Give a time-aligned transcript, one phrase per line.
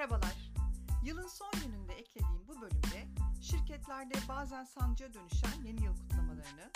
[0.00, 0.52] Merhabalar.
[1.04, 3.08] Yılın son gününde eklediğim bu bölümde
[3.42, 6.70] şirketlerde bazen sancıya dönüşen yeni yıl kutlamalarını,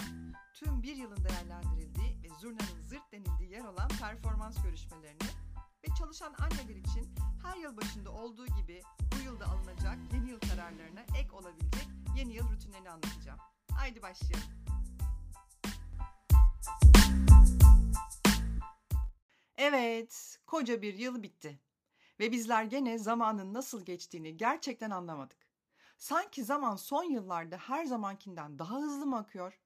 [0.54, 5.28] tüm bir yılın değerlendirildiği ve zurnanın zırt denildiği yer olan performans görüşmelerini
[5.84, 8.82] ve çalışan anneler için her yıl başında olduğu gibi
[9.12, 13.38] bu yılda alınacak yeni yıl kararlarına ek olabilecek yeni yıl rutinlerini anlatacağım.
[13.72, 14.48] Haydi başlayalım.
[19.56, 21.60] Evet, koca bir yıl bitti.
[22.20, 25.38] Ve bizler gene zamanın nasıl geçtiğini gerçekten anlamadık.
[25.98, 29.60] Sanki zaman son yıllarda her zamankinden daha hızlı mı akıyor?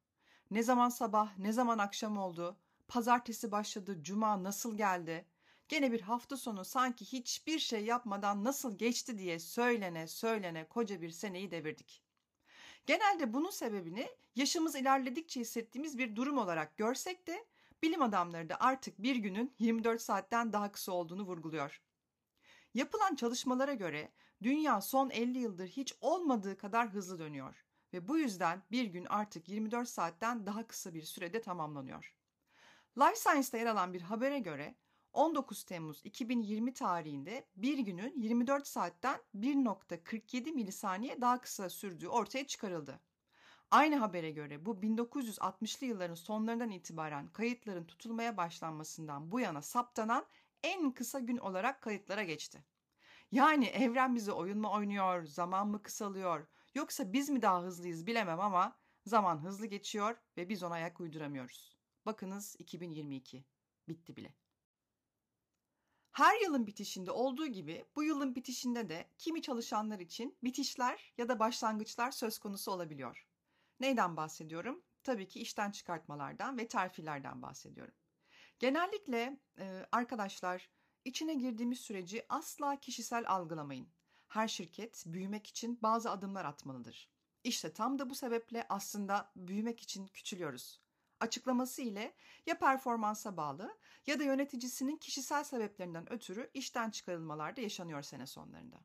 [0.51, 2.57] Ne zaman sabah, ne zaman akşam oldu?
[2.89, 5.27] Pazartesi başladı, cuma nasıl geldi?
[5.69, 11.11] Gene bir hafta sonu sanki hiçbir şey yapmadan nasıl geçti diye söylene söylene koca bir
[11.11, 12.03] seneyi devirdik.
[12.87, 17.47] Genelde bunun sebebini yaşımız ilerledikçe hissettiğimiz bir durum olarak görsek de
[17.83, 21.81] bilim adamları da artık bir günün 24 saatten daha kısa olduğunu vurguluyor.
[22.79, 24.13] Yapılan çalışmalara göre
[24.43, 29.49] dünya son 50 yıldır hiç olmadığı kadar hızlı dönüyor ve bu yüzden bir gün artık
[29.49, 32.15] 24 saatten daha kısa bir sürede tamamlanıyor.
[32.99, 34.75] Life Science'da yer alan bir habere göre
[35.13, 43.01] 19 Temmuz 2020 tarihinde bir günün 24 saatten 1.47 milisaniye daha kısa sürdüğü ortaya çıkarıldı.
[43.71, 50.27] Aynı habere göre bu 1960'lı yılların sonlarından itibaren kayıtların tutulmaya başlanmasından bu yana saptanan
[50.63, 52.65] en kısa gün olarak kayıtlara geçti.
[53.33, 58.41] Yani evren bize oyun mu oynuyor, zaman mı kısalıyor, yoksa biz mi daha hızlıyız bilemem
[58.41, 61.79] ama zaman hızlı geçiyor ve biz ona ayak uyduramıyoruz.
[62.07, 63.45] Bakınız 2022
[63.89, 64.35] bitti bile.
[66.13, 71.39] Her yılın bitişinde olduğu gibi bu yılın bitişinde de kimi çalışanlar için bitişler ya da
[71.39, 73.29] başlangıçlar söz konusu olabiliyor.
[73.81, 74.83] Neyden bahsediyorum?
[75.03, 77.95] Tabii ki işten çıkartmalardan ve terfilerden bahsediyorum.
[78.59, 80.71] Genellikle e, arkadaşlar
[81.05, 83.89] içine girdiğimiz süreci asla kişisel algılamayın.
[84.29, 87.11] Her şirket büyümek için bazı adımlar atmalıdır.
[87.45, 90.81] İşte tam da bu sebeple aslında büyümek için küçülüyoruz.
[91.21, 92.15] Açıklaması ile
[92.47, 98.81] ya performansa bağlı ya da yöneticisinin kişisel sebeplerinden ötürü işten çıkarılmalarda yaşanıyor sene sonlarında.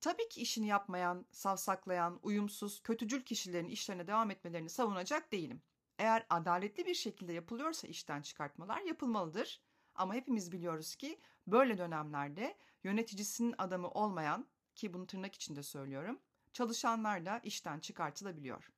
[0.00, 5.62] Tabii ki işini yapmayan, savsaklayan, uyumsuz, kötücül kişilerin işlerine devam etmelerini savunacak değilim.
[6.00, 9.60] Eğer adaletli bir şekilde yapılıyorsa işten çıkartmalar yapılmalıdır.
[9.94, 16.18] Ama hepimiz biliyoruz ki böyle dönemlerde yöneticisinin adamı olmayan ki bunu tırnak içinde söylüyorum,
[16.52, 18.70] çalışanlar da işten çıkartılabiliyor.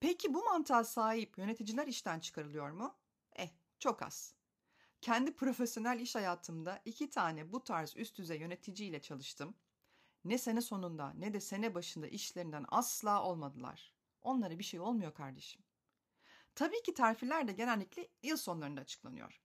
[0.00, 2.98] Peki bu mantığa sahip yöneticiler işten çıkarılıyor mu?
[3.36, 4.34] Eh, çok az.
[5.00, 9.54] Kendi profesyonel iş hayatımda iki tane bu tarz üst düzey yöneticiyle çalıştım.
[10.26, 13.94] Ne sene sonunda ne de sene başında işlerinden asla olmadılar.
[14.22, 15.62] Onlara bir şey olmuyor kardeşim.
[16.54, 19.40] Tabii ki terfiler de genellikle yıl sonlarında açıklanıyor.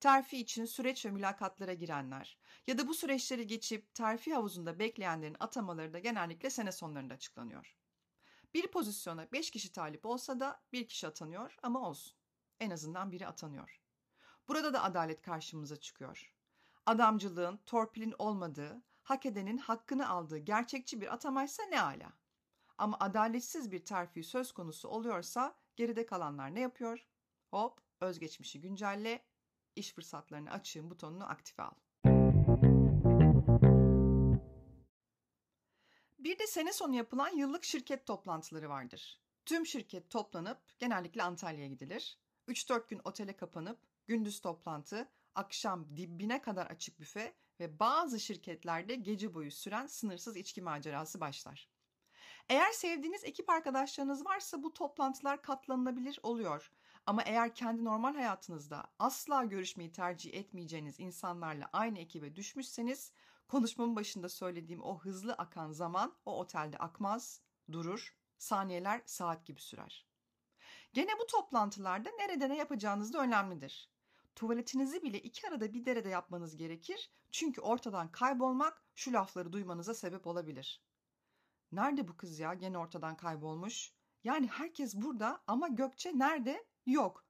[0.00, 5.92] Terfi için süreç ve mülakatlara girenler ya da bu süreçleri geçip terfi havuzunda bekleyenlerin atamaları
[5.92, 7.76] da genellikle sene sonlarında açıklanıyor.
[8.54, 12.18] Bir pozisyona 5 kişi talip olsa da bir kişi atanıyor ama olsun.
[12.60, 13.80] En azından biri atanıyor.
[14.48, 16.34] Burada da adalet karşımıza çıkıyor.
[16.86, 22.12] Adamcılığın, torpilin olmadığı, hak edenin hakkını aldığı gerçekçi bir atamaysa ne ala.
[22.78, 27.06] Ama adaletsiz bir terfi söz konusu oluyorsa geride kalanlar ne yapıyor?
[27.50, 29.24] Hop, özgeçmişi güncelle,
[29.76, 31.74] iş fırsatlarını açığın butonunu aktife al.
[36.18, 39.20] Bir de sene sonu yapılan yıllık şirket toplantıları vardır.
[39.46, 42.18] Tüm şirket toplanıp genellikle Antalya'ya gidilir.
[42.48, 49.34] 3-4 gün otele kapanıp gündüz toplantı, akşam dibine kadar açık büfe ve bazı şirketlerde gece
[49.34, 51.68] boyu süren sınırsız içki macerası başlar.
[52.48, 56.72] Eğer sevdiğiniz ekip arkadaşlarınız varsa bu toplantılar katlanılabilir oluyor.
[57.06, 63.12] Ama eğer kendi normal hayatınızda asla görüşmeyi tercih etmeyeceğiniz insanlarla aynı ekibe düşmüşseniz
[63.48, 67.40] konuşmamın başında söylediğim o hızlı akan zaman o otelde akmaz,
[67.72, 70.06] durur, saniyeler saat gibi sürer.
[70.92, 73.91] Gene bu toplantılarda nerede ne yapacağınız da önemlidir.
[74.34, 77.10] Tuvaletinizi bile iki arada bir derede yapmanız gerekir.
[77.30, 80.82] Çünkü ortadan kaybolmak şu lafları duymanıza sebep olabilir.
[81.72, 82.54] Nerede bu kız ya?
[82.54, 83.92] Gene ortadan kaybolmuş.
[84.24, 86.64] Yani herkes burada ama Gökçe nerede?
[86.86, 87.24] Yok.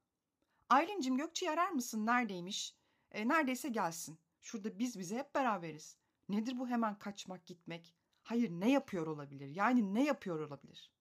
[0.69, 2.05] Aylin'cim Gökçe'yi arar mısın?
[2.05, 2.75] Neredeymiş?
[3.11, 4.19] E, neredeyse gelsin.
[4.41, 5.97] Şurada biz bize hep beraberiz.
[6.29, 7.95] Nedir bu hemen kaçmak gitmek?
[8.23, 9.47] Hayır ne yapıyor olabilir?
[9.47, 10.91] Yani ne yapıyor olabilir?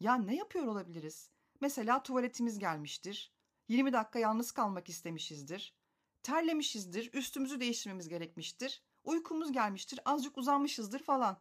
[0.00, 1.30] Ya ne yapıyor olabiliriz?
[1.60, 3.33] Mesela tuvaletimiz gelmiştir.
[3.68, 5.74] 20 dakika yalnız kalmak istemişizdir.
[6.22, 8.82] Terlemişizdir, üstümüzü değiştirmemiz gerekmiştir.
[9.04, 11.38] Uykumuz gelmiştir, azıcık uzanmışızdır falan.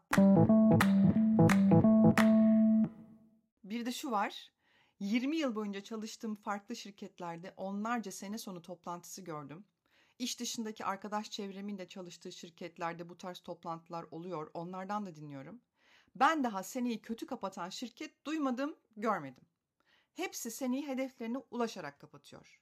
[3.63, 4.51] Bir de şu var.
[4.99, 9.65] 20 yıl boyunca çalıştığım farklı şirketlerde onlarca sene sonu toplantısı gördüm.
[10.19, 14.51] İş dışındaki arkadaş çevremin de çalıştığı şirketlerde bu tarz toplantılar oluyor.
[14.53, 15.61] Onlardan da dinliyorum.
[16.15, 19.43] Ben daha seneyi kötü kapatan şirket duymadım, görmedim.
[20.13, 22.61] Hepsi seneyi hedeflerine ulaşarak kapatıyor.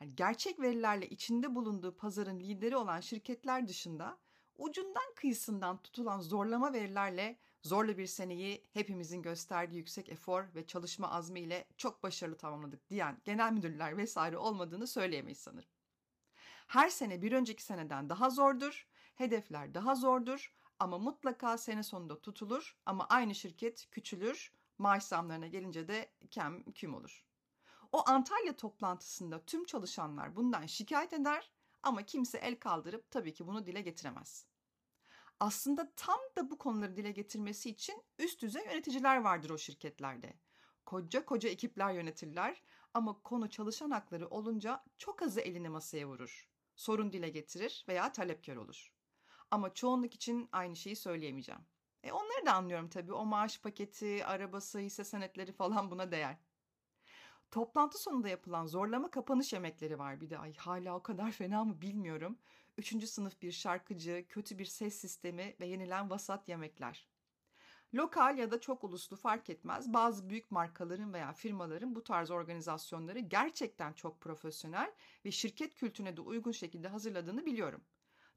[0.00, 4.18] Yani gerçek verilerle içinde bulunduğu pazarın lideri olan şirketler dışında
[4.58, 11.68] ucundan kıyısından tutulan zorlama verilerle zorlu bir seneyi hepimizin gösterdiği yüksek efor ve çalışma azmiyle
[11.76, 15.70] çok başarılı tamamladık diyen genel müdürler vesaire olmadığını söyleyemeyiz sanırım.
[16.66, 22.76] Her sene bir önceki seneden daha zordur, hedefler daha zordur ama mutlaka sene sonunda tutulur
[22.86, 27.24] ama aynı şirket küçülür, maaş zamlarına gelince de kem küm olur.
[27.92, 31.50] O Antalya toplantısında tüm çalışanlar bundan şikayet eder
[31.82, 34.46] ama kimse el kaldırıp tabii ki bunu dile getiremez.
[35.40, 40.34] Aslında tam da bu konuları dile getirmesi için üst düzey yöneticiler vardır o şirketlerde.
[40.86, 42.62] Koca koca ekipler yönetirler
[42.94, 46.48] ama konu çalışan hakları olunca çok azı elini masaya vurur.
[46.76, 48.92] Sorun dile getirir veya talepkar olur.
[49.50, 51.60] Ama çoğunluk için aynı şeyi söyleyemeyeceğim.
[52.02, 53.12] E onları da anlıyorum tabii.
[53.12, 56.36] O maaş paketi, arabası, hisse senetleri falan buna değer.
[57.50, 60.38] Toplantı sonunda yapılan zorlama kapanış yemekleri var bir de.
[60.38, 62.38] Ay hala o kadar fena mı bilmiyorum.
[62.78, 67.08] Üçüncü sınıf bir şarkıcı, kötü bir ses sistemi ve yenilen vasat yemekler.
[67.94, 69.92] Lokal ya da çok uluslu fark etmez.
[69.92, 74.92] Bazı büyük markaların veya firmaların bu tarz organizasyonları gerçekten çok profesyonel
[75.24, 77.80] ve şirket kültürüne de uygun şekilde hazırladığını biliyorum.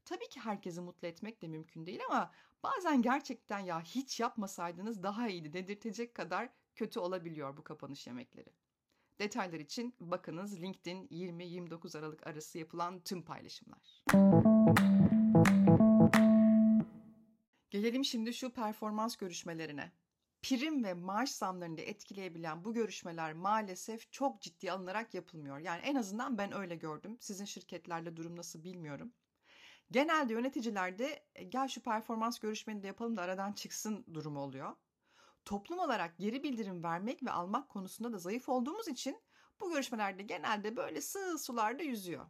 [0.04, 5.28] Tabii ki herkesi mutlu etmek de mümkün değil ama bazen gerçekten ya hiç yapmasaydınız daha
[5.28, 8.50] iyiydi dedirtecek kadar kötü olabiliyor bu kapanış yemekleri.
[9.18, 14.04] Detaylar için bakınız LinkedIn 20-29 Aralık arası yapılan tüm paylaşımlar.
[17.70, 19.92] Gelelim şimdi şu performans görüşmelerine.
[20.42, 25.58] Prim ve maaş zamlarını da etkileyebilen bu görüşmeler maalesef çok ciddi alınarak yapılmıyor.
[25.58, 27.16] Yani en azından ben öyle gördüm.
[27.20, 29.12] Sizin şirketlerde durum nasıl bilmiyorum.
[29.90, 34.76] Genelde yöneticilerde e, gel şu performans görüşmeni de yapalım da aradan çıksın durumu oluyor.
[35.44, 39.22] Toplum olarak geri bildirim vermek ve almak konusunda da zayıf olduğumuz için
[39.60, 42.26] bu görüşmelerde genelde böyle sığ sularda yüzüyor.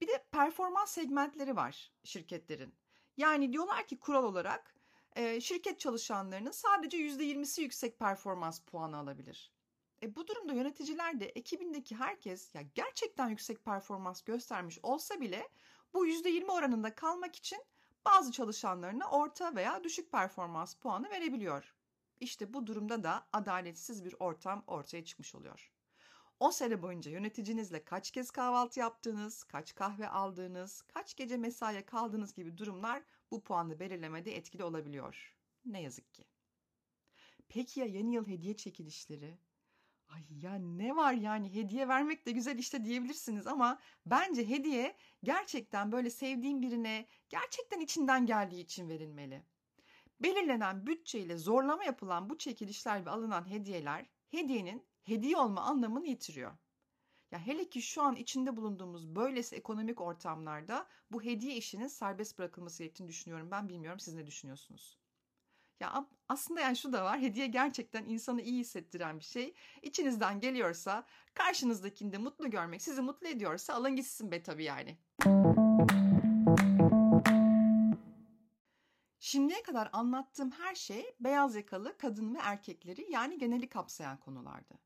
[0.00, 2.74] Bir de performans segmentleri var şirketlerin.
[3.16, 4.74] Yani diyorlar ki kural olarak
[5.16, 9.52] e, şirket çalışanlarının sadece %20'si yüksek performans puanı alabilir.
[10.02, 15.48] E, bu durumda yöneticiler de ekibindeki herkes ya gerçekten yüksek performans göstermiş olsa bile
[15.94, 17.64] bu %20 oranında kalmak için
[18.04, 21.74] bazı çalışanlarına orta veya düşük performans puanı verebiliyor.
[22.20, 25.72] İşte bu durumda da adaletsiz bir ortam ortaya çıkmış oluyor.
[26.40, 32.34] O sene boyunca yöneticinizle kaç kez kahvaltı yaptığınız, kaç kahve aldığınız, kaç gece mesaiye kaldığınız
[32.34, 35.36] gibi durumlar bu puanı belirlemede etkili olabiliyor.
[35.64, 36.24] Ne yazık ki.
[37.48, 39.38] Peki ya yeni yıl hediye çekilişleri?
[40.08, 45.92] Ay ya ne var yani hediye vermek de güzel işte diyebilirsiniz ama bence hediye gerçekten
[45.92, 49.46] böyle sevdiğim birine gerçekten içinden geldiği için verilmeli.
[50.20, 56.58] Belirlenen bütçeyle zorlama yapılan bu çekilişler ve alınan hediyeler hediyenin hediye olma anlamını yitiriyor.
[57.30, 62.82] Ya hele ki şu an içinde bulunduğumuz böylesi ekonomik ortamlarda bu hediye işinin serbest bırakılması
[62.82, 63.50] gerektiğini düşünüyorum.
[63.50, 64.98] Ben bilmiyorum siz ne düşünüyorsunuz?
[65.80, 67.20] Ya aslında yani şu da var.
[67.20, 69.54] Hediye gerçekten insanı iyi hissettiren bir şey.
[69.82, 74.98] İçinizden geliyorsa, karşınızdakini de mutlu görmek sizi mutlu ediyorsa alın gitsin be tabii yani.
[79.20, 84.78] Şimdiye kadar anlattığım her şey beyaz yakalı kadın ve erkekleri yani geneli kapsayan konulardı.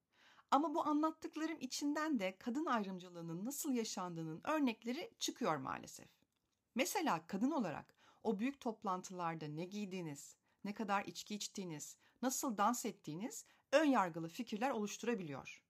[0.50, 6.08] Ama bu anlattıklarım içinden de kadın ayrımcılığının nasıl yaşandığının örnekleri çıkıyor maalesef.
[6.74, 13.46] Mesela kadın olarak o büyük toplantılarda ne giydiğiniz, ne kadar içki içtiğiniz, nasıl dans ettiğiniz
[13.72, 15.62] ön yargılı fikirler oluşturabiliyor.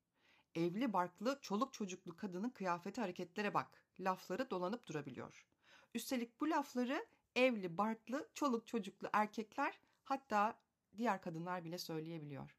[0.54, 5.46] Evli barklı çoluk çocuklu kadının kıyafeti hareketlere bak, lafları dolanıp durabiliyor.
[5.94, 7.06] Üstelik bu lafları
[7.36, 10.58] evli barklı çoluk çocuklu erkekler hatta
[10.96, 12.56] diğer kadınlar bile söyleyebiliyor.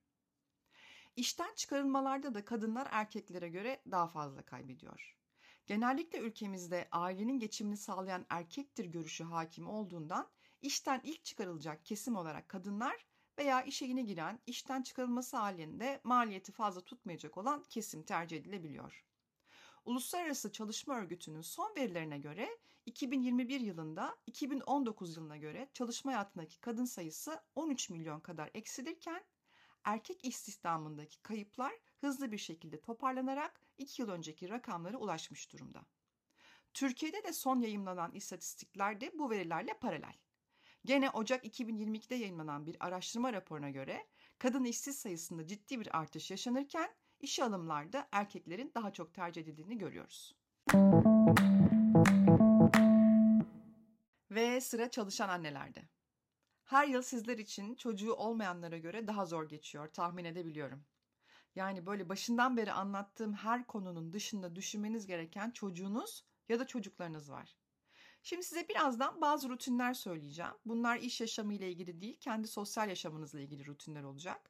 [1.15, 5.17] İşten çıkarılmalarda da kadınlar erkeklere göre daha fazla kaybediyor.
[5.65, 10.29] Genellikle ülkemizde ailenin geçimini sağlayan erkektir görüşü hakim olduğundan
[10.63, 13.05] işten ilk çıkarılacak kesim olarak kadınlar
[13.37, 19.05] veya işe yeni giren işten çıkarılması halinde maliyeti fazla tutmayacak olan kesim tercih edilebiliyor.
[19.85, 27.43] Uluslararası Çalışma Örgütü'nün son verilerine göre 2021 yılında 2019 yılına göre çalışma hayatındaki kadın sayısı
[27.55, 29.23] 13 milyon kadar eksilirken
[29.83, 35.85] erkek istihdamındaki kayıplar hızlı bir şekilde toparlanarak 2 yıl önceki rakamlara ulaşmış durumda.
[36.73, 40.22] Türkiye'de de son yayımlanan istatistikler de bu verilerle paralel.
[40.85, 44.07] Gene Ocak 2022'de yayınlanan bir araştırma raporuna göre
[44.39, 50.35] kadın işsiz sayısında ciddi bir artış yaşanırken işe alımlarda erkeklerin daha çok tercih edildiğini görüyoruz.
[54.31, 55.83] Ve sıra çalışan annelerde.
[56.63, 60.85] Her yıl sizler için çocuğu olmayanlara göre daha zor geçiyor tahmin edebiliyorum.
[61.55, 67.57] Yani böyle başından beri anlattığım her konunun dışında düşünmeniz gereken çocuğunuz ya da çocuklarınız var.
[68.23, 70.51] Şimdi size birazdan bazı rutinler söyleyeceğim.
[70.65, 74.49] Bunlar iş yaşamı ile ilgili değil, kendi sosyal yaşamınızla ilgili rutinler olacak.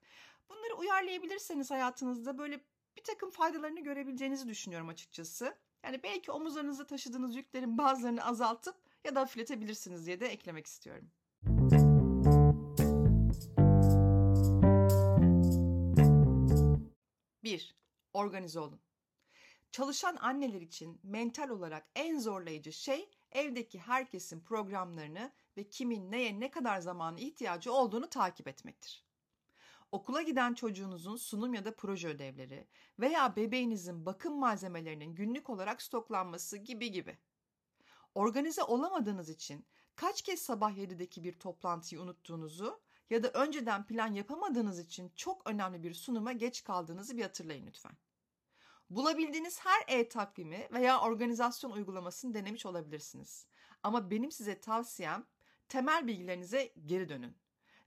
[0.50, 2.60] Bunları uyarlayabilirseniz hayatınızda böyle
[2.98, 5.58] bir takım faydalarını görebileceğinizi düşünüyorum açıkçası.
[5.84, 8.76] Yani belki omuzlarınızda taşıdığınız yüklerin bazılarını azaltıp
[9.06, 11.12] ya da hafifletebilirsiniz diye de eklemek istiyorum.
[17.44, 17.76] 1.
[18.14, 18.80] Organize olun.
[19.72, 26.52] Çalışan anneler için mental olarak en zorlayıcı şey evdeki herkesin programlarını ve kimin neye ne
[26.52, 29.04] kadar zamanı ihtiyacı olduğunu takip etmektir.
[29.92, 32.68] Okula giden çocuğunuzun sunum ya da proje ödevleri
[33.00, 37.18] veya bebeğinizin bakım malzemelerinin günlük olarak stoklanması gibi gibi.
[38.16, 44.80] Organize olamadığınız için kaç kez sabah 7'deki bir toplantıyı unuttuğunuzu ya da önceden plan yapamadığınız
[44.80, 47.98] için çok önemli bir sunuma geç kaldığınızı bir hatırlayın lütfen.
[48.96, 53.46] Bulabildiğiniz her e-takvimi veya organizasyon uygulamasını denemiş olabilirsiniz.
[53.84, 55.26] Ama benim size tavsiyem
[55.70, 57.36] temel bilgilerinize geri dönün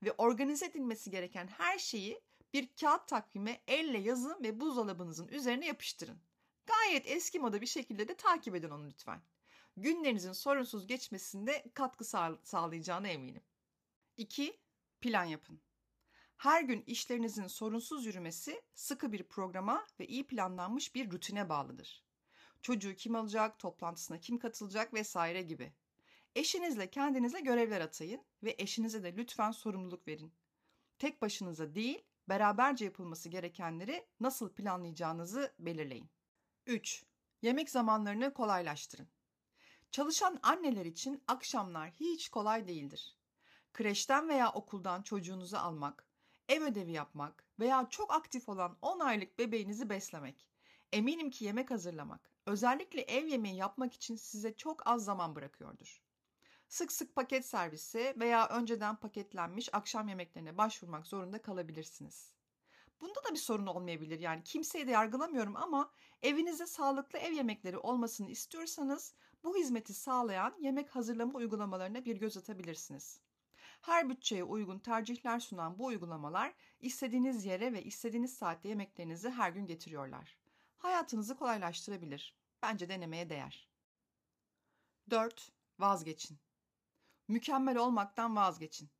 [0.02, 2.20] ve organize edilmesi gereken her şeyi
[2.54, 6.18] bir kağıt takvime elle yazın ve buzdolabınızın üzerine yapıştırın.
[6.66, 9.20] Gayet eski moda bir şekilde de takip edin onu lütfen.
[9.76, 12.04] Günlerinizin sorunsuz geçmesinde katkı
[12.42, 13.42] sağlayacağına eminim.
[14.16, 14.60] 2.
[15.00, 15.60] Plan yapın.
[16.36, 22.04] Her gün işlerinizin sorunsuz yürümesi sıkı bir programa ve iyi planlanmış bir rutine bağlıdır.
[22.62, 25.72] Çocuğu kim alacak, toplantısına kim katılacak vesaire gibi.
[26.34, 30.32] Eşinizle kendinize görevler atayın ve eşinize de lütfen sorumluluk verin.
[30.98, 36.10] Tek başınıza değil, beraberce yapılması gerekenleri nasıl planlayacağınızı belirleyin.
[36.66, 37.04] 3.
[37.42, 39.08] Yemek zamanlarını kolaylaştırın.
[39.90, 43.16] Çalışan anneler için akşamlar hiç kolay değildir.
[43.72, 46.06] Kreşten veya okuldan çocuğunuzu almak,
[46.48, 50.48] ev ödevi yapmak veya çok aktif olan 10 aylık bebeğinizi beslemek.
[50.92, 56.02] Eminim ki yemek hazırlamak, özellikle ev yemeği yapmak için size çok az zaman bırakıyordur.
[56.68, 62.32] Sık sık paket servisi veya önceden paketlenmiş akşam yemeklerine başvurmak zorunda kalabilirsiniz.
[63.00, 64.20] Bunda da bir sorun olmayabilir.
[64.20, 65.90] Yani kimseyi de yargılamıyorum ama
[66.22, 73.20] evinizde sağlıklı ev yemekleri olmasını istiyorsanız bu hizmeti sağlayan yemek hazırlama uygulamalarına bir göz atabilirsiniz.
[73.86, 79.66] Her bütçeye uygun tercihler sunan bu uygulamalar istediğiniz yere ve istediğiniz saatte yemeklerinizi her gün
[79.66, 80.36] getiriyorlar.
[80.78, 82.36] Hayatınızı kolaylaştırabilir.
[82.62, 83.68] Bence denemeye değer.
[85.10, 85.52] 4.
[85.78, 86.38] Vazgeçin.
[87.28, 88.90] Mükemmel olmaktan vazgeçin.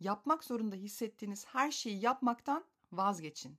[0.00, 3.58] Yapmak zorunda hissettiğiniz her şeyi yapmaktan vazgeçin.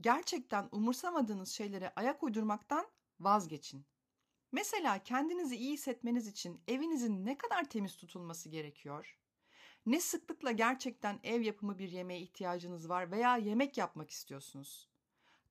[0.00, 2.86] Gerçekten umursamadığınız şeylere ayak uydurmaktan
[3.20, 3.86] vazgeçin.
[4.52, 9.18] Mesela kendinizi iyi hissetmeniz için evinizin ne kadar temiz tutulması gerekiyor?
[9.86, 14.88] Ne sıklıkla gerçekten ev yapımı bir yemeğe ihtiyacınız var veya yemek yapmak istiyorsunuz?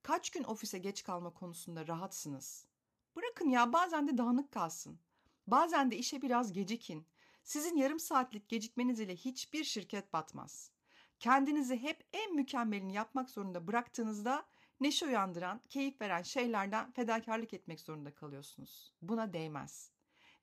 [0.04, 2.68] Kaç gün ofise geç kalma konusunda rahatsınız?
[3.16, 5.00] Bırakın ya bazen de dağınık kalsın.
[5.48, 7.06] Bazen de işe biraz gecikin.
[7.44, 10.72] Sizin yarım saatlik gecikmeniz ile hiçbir şirket batmaz.
[11.20, 14.46] Kendinizi hep en mükemmelini yapmak zorunda bıraktığınızda
[14.80, 18.94] neşe uyandıran, keyif veren şeylerden fedakarlık etmek zorunda kalıyorsunuz.
[19.02, 19.92] Buna değmez.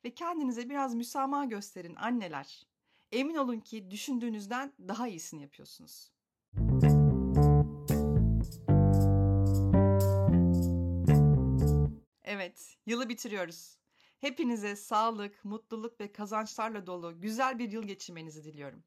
[0.05, 2.72] Ve kendinize biraz müsamaha gösterin anneler.
[3.13, 6.13] Emin olun ki düşündüğünüzden daha iyisini yapıyorsunuz.
[12.25, 13.79] Evet, yılı bitiriyoruz.
[14.19, 18.85] Hepinize sağlık, mutluluk ve kazançlarla dolu güzel bir yıl geçirmenizi diliyorum.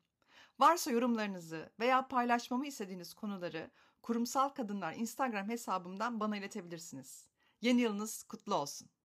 [0.60, 7.28] Varsa yorumlarınızı veya paylaşmamı istediğiniz konuları Kurumsal Kadınlar Instagram hesabımdan bana iletebilirsiniz.
[7.62, 8.90] Yeni yılınız kutlu olsun.